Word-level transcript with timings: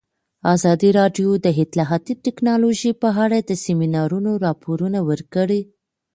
ازادي 0.53 0.89
راډیو 0.99 1.29
د 1.45 1.47
اطلاعاتی 1.63 2.13
تکنالوژي 2.25 2.91
په 3.01 3.09
اړه 3.23 3.37
د 3.41 3.51
سیمینارونو 3.65 4.31
راپورونه 4.45 4.99
ورکړي. 5.09 5.61